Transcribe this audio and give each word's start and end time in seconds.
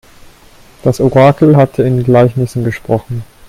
Das 0.81 0.99
Orakel 0.99 1.55
hatte 1.55 1.83
in 1.83 2.03
Gleichnissen 2.03 2.63
gesprochen. 2.63 3.23